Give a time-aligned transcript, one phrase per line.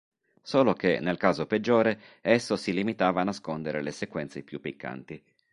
[0.41, 5.23] Solo che, nel caso peggiore, esso si limitava a nascondere le sequenze più piccanti.